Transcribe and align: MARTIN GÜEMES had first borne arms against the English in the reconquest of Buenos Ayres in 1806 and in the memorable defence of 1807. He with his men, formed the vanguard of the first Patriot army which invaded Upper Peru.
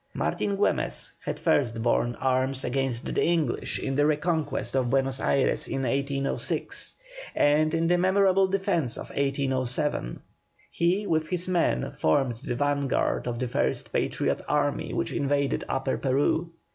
MARTIN 0.15 0.57
GÜEMES 0.57 1.11
had 1.19 1.39
first 1.39 1.83
borne 1.83 2.15
arms 2.15 2.63
against 2.63 3.05
the 3.13 3.23
English 3.23 3.77
in 3.77 3.93
the 3.95 4.03
reconquest 4.07 4.75
of 4.75 4.89
Buenos 4.89 5.19
Ayres 5.19 5.67
in 5.67 5.83
1806 5.83 6.95
and 7.35 7.71
in 7.75 7.85
the 7.85 7.99
memorable 7.99 8.47
defence 8.47 8.97
of 8.97 9.09
1807. 9.09 10.19
He 10.71 11.05
with 11.05 11.27
his 11.27 11.47
men, 11.47 11.91
formed 11.91 12.37
the 12.37 12.55
vanguard 12.55 13.27
of 13.27 13.37
the 13.37 13.47
first 13.47 13.93
Patriot 13.93 14.41
army 14.49 14.91
which 14.91 15.13
invaded 15.13 15.65
Upper 15.69 15.99
Peru. 15.99 16.49